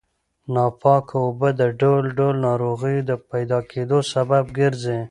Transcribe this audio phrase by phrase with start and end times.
[0.53, 4.97] ناپاکه اوبه د ډول ډول ناروغیو د پیدا کېدو سبب ګرځي.